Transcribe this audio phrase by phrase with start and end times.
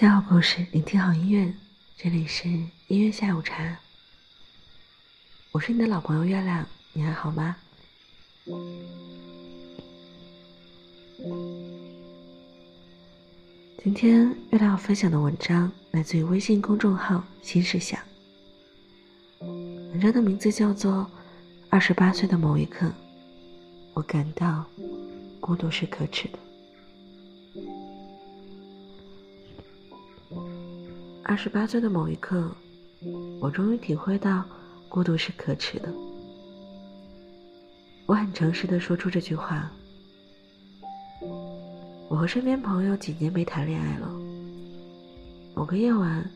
[0.00, 1.52] 下好故事，聆听好音乐，
[1.94, 2.48] 这里是
[2.88, 3.78] 音乐下午茶。
[5.52, 7.54] 我是你的老朋友月亮，你还好吗？
[13.84, 18.00] 今天月亮要分享的文章来自于微信公众号“新事想”，
[19.44, 20.94] 文章的名字叫做
[21.68, 22.90] 《二十八岁的某一刻，
[23.92, 24.64] 我感到
[25.40, 26.38] 孤独是可耻的》。
[31.30, 32.50] 二十八岁的某一刻，
[33.40, 34.44] 我终于体会到
[34.88, 35.88] 孤独是可耻的。
[38.04, 39.70] 我很诚实的说出这句话。
[42.08, 44.10] 我和身边朋友几年没谈恋爱了。
[45.54, 46.28] 某个夜晚，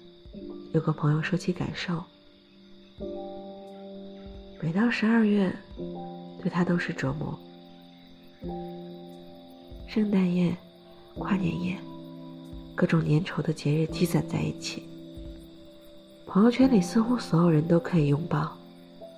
[0.73, 2.01] 有个朋友说起感受，
[4.63, 5.53] 每到十二月，
[6.41, 7.37] 对他都是折磨。
[9.89, 10.57] 圣诞夜、
[11.19, 11.77] 跨年夜。
[12.75, 14.83] 各种粘稠的节日积攒在一起，
[16.27, 18.51] 朋友圈里似乎所有人都可以拥抱，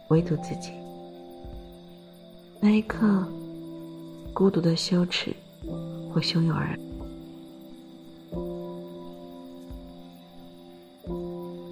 [0.09, 0.73] 唯独自己。
[2.61, 3.27] 那一刻，
[4.35, 5.35] 孤独的羞耻
[6.13, 6.79] 会汹涌而来。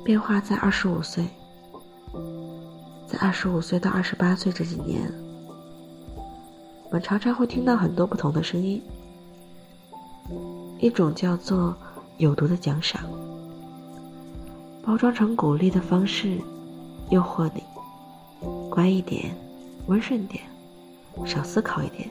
[0.05, 1.27] 变化在二十五岁，
[3.07, 5.13] 在二十五岁到二十八岁这几年，
[6.85, 8.83] 我们常常会听到很多不同的声音。
[10.85, 11.75] 一种叫做
[12.19, 13.01] 有毒的奖赏，
[14.85, 16.39] 包装成鼓励的方式，
[17.09, 17.63] 诱惑你
[18.69, 19.35] 乖一点、
[19.87, 20.45] 温顺点、
[21.25, 22.11] 少思考一点，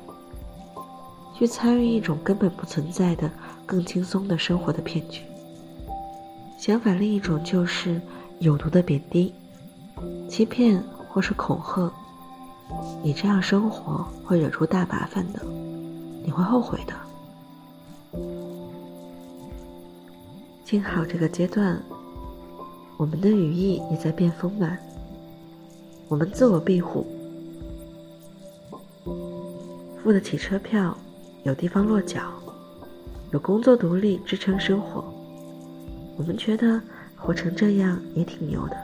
[1.35, 3.29] 去参与一种根本不存在的
[3.63, 5.21] 更轻松的生活的骗局。
[6.57, 8.01] 相反，另一种就是
[8.39, 9.31] 有毒的贬低、
[10.27, 11.93] 欺骗或是恐吓，
[13.03, 15.39] 你这样生活会惹出大麻烦的，
[16.25, 16.93] 你会后悔的。
[20.65, 21.79] 幸好这个阶段，
[22.97, 24.77] 我们的羽翼也在变丰满。
[26.07, 27.05] 我们自我庇护，
[30.01, 30.97] 付得起车票，
[31.43, 32.33] 有地方落脚，
[33.31, 35.03] 有工作独立支撑生活。
[36.17, 36.81] 我们觉得
[37.15, 38.77] 活成这样也挺牛的。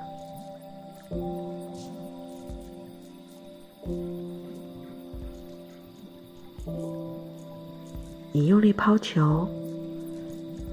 [8.31, 9.47] 你用力抛球。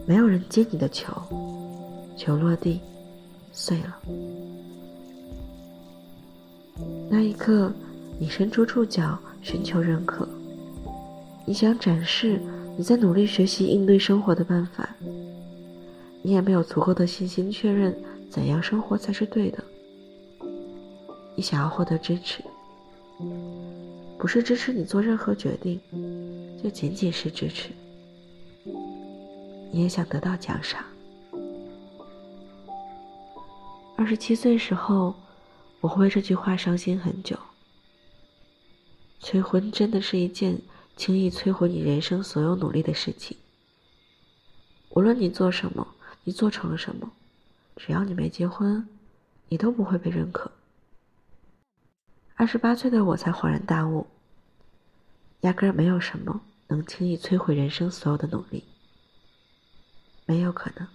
[0.07, 1.13] 没有人接你的球，
[2.17, 2.81] 球落地，
[3.53, 3.99] 碎了。
[7.11, 7.73] 那一刻，
[8.19, 10.29] 你伸出触角寻求认可，
[11.45, 12.41] 你想展示
[12.77, 14.89] 你在努力学习应对生活的办法，
[16.23, 17.97] 你也没有足够的信心确认
[18.31, 19.59] 怎样生活才是对的。
[21.35, 22.45] 你想要获得支持，
[24.19, 25.81] 不是支持你做任何决定，
[26.63, 27.71] 就仅仅是支持。
[29.77, 30.83] 你也想得到奖赏。
[33.95, 35.15] 二十七岁时候，
[35.83, 37.39] 我会为这句话伤心很久。
[39.21, 40.59] 催婚真的是一件
[40.97, 43.37] 轻易摧毁你人生所有努力的事情。
[44.89, 45.87] 无论你做什么，
[46.25, 47.11] 你做成了什么，
[47.77, 48.89] 只要你没结婚，
[49.51, 50.51] 你都不会被认可。
[52.35, 54.07] 二十八岁的我才恍然大悟，
[55.43, 58.65] 压根儿没有什么能轻易摧毁人生所有的努力。
[60.27, 60.87] 没有可能。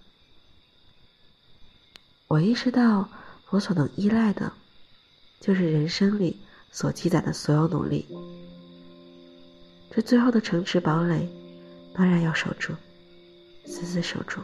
[2.28, 3.10] 我意识到，
[3.50, 4.52] 我所能依赖的，
[5.40, 6.38] 就是人生里
[6.70, 8.06] 所积攒的所有努力。
[9.90, 11.28] 这最后的城池堡垒，
[11.94, 12.74] 当然要守住，
[13.66, 14.42] 死死守住。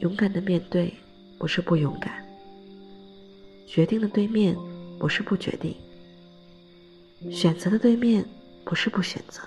[0.00, 0.94] 勇敢的面对，
[1.38, 2.27] 不是不勇敢。
[3.68, 4.56] 决定的对面
[4.98, 5.76] 不是不决定，
[7.30, 8.24] 选择的对面
[8.64, 9.42] 不是不选择。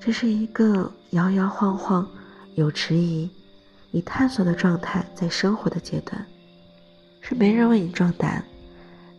[0.00, 2.08] 这是一个摇摇晃晃、
[2.54, 3.28] 有迟疑、
[3.90, 6.24] 以探索的状态在生活的阶段，
[7.20, 8.44] 是没人为你壮胆，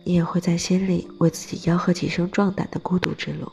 [0.04, 3.46] 你也会在心里为自己吆喝几声壮胆的孤独之路，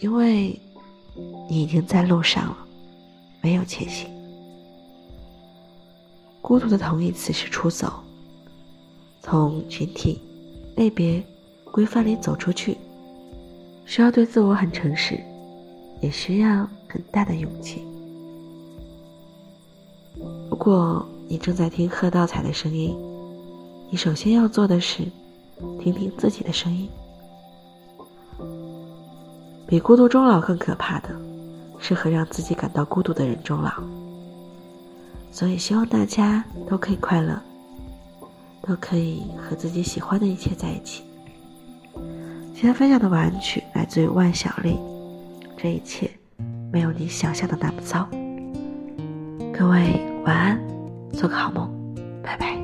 [0.00, 0.60] 因为
[1.48, 2.58] 你已经在路上了，
[3.40, 4.06] 没有前行。
[6.42, 8.04] 孤独的同义词是出走。
[9.24, 10.20] 从群体、
[10.76, 11.24] 类别、
[11.72, 12.76] 规范里走出去，
[13.86, 15.18] 需要对自我很诚实，
[16.02, 17.82] 也需要很大的勇气。
[20.50, 22.94] 如果你正在听贺道彩的声音，
[23.90, 25.02] 你首先要做的是
[25.80, 26.86] 听听自己的声音。
[29.66, 31.08] 比孤独终老更可怕的，
[31.78, 33.72] 是和让自己感到孤独的人终老。
[35.32, 37.40] 所以，希望大家都可以快乐。
[38.66, 41.02] 都可以和自己喜欢的一切在一起。
[42.54, 44.78] 今天分享的晚安曲来自于万晓利，
[45.56, 46.10] 这一切
[46.72, 48.08] 没有你想象的那么糟。
[49.52, 50.60] 各位晚安，
[51.12, 51.70] 做个好梦，
[52.22, 52.63] 拜拜。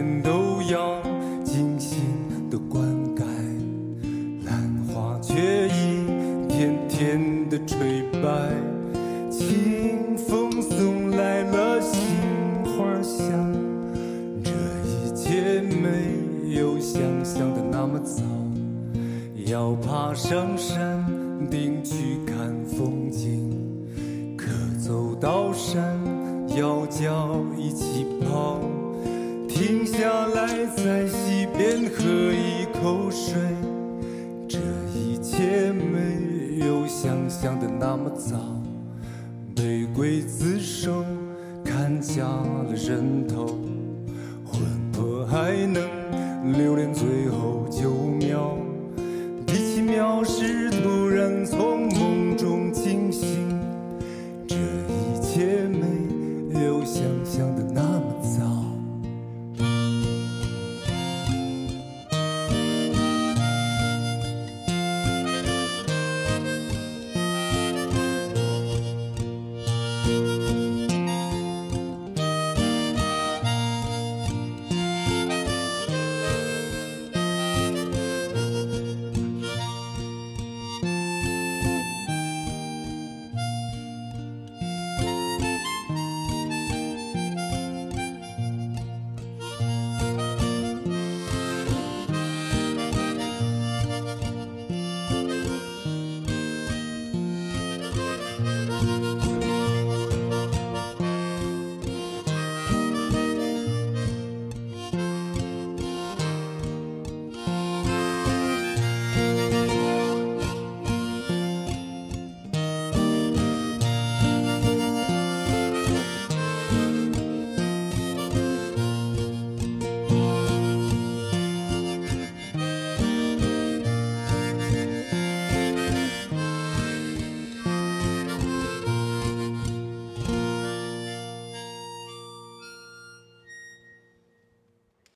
[0.00, 0.98] 天都要
[1.44, 2.00] 精心
[2.50, 2.82] 的灌
[3.14, 3.22] 溉，
[4.46, 8.50] 兰花却一天天的垂败。
[9.30, 12.00] 清风送来了杏
[12.64, 13.52] 花香，
[14.42, 14.50] 这
[14.88, 18.22] 一切没有想象的那么早。
[19.44, 21.04] 要爬上山
[21.50, 23.54] 顶去看风景，
[24.34, 24.46] 可
[24.82, 26.00] 走到山
[26.56, 28.58] 腰脚一起跑。
[29.60, 32.02] 停下来，在溪边喝
[32.32, 33.34] 一口水。
[34.48, 34.58] 这
[34.88, 38.38] 一切没有想象的那么早。
[39.54, 41.04] 玫瑰自首，
[41.62, 43.48] 砍下了人头，
[44.46, 44.62] 魂
[44.92, 48.56] 魄还能留恋最后九秒。
[49.46, 50.69] 第七秒是。